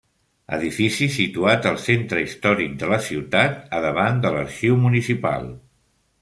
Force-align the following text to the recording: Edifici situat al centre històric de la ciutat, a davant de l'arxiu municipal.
Edifici 0.55 1.07
situat 1.15 1.67
al 1.71 1.77
centre 1.83 2.23
històric 2.23 2.73
de 2.85 2.91
la 2.95 2.99
ciutat, 3.09 3.61
a 3.81 3.83
davant 3.85 4.21
de 4.27 4.33
l'arxiu 4.39 4.81
municipal. 4.89 5.49